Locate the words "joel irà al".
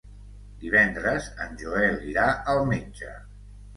1.65-2.67